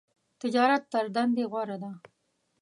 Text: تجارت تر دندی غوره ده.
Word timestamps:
تجارت 0.41 0.83
تر 0.91 1.05
دندی 1.15 1.45
غوره 1.51 1.77
ده. 1.83 1.91